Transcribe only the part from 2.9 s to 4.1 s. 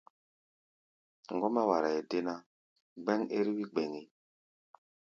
gbɛ́ŋ ɛ́r-wí gbɛŋí.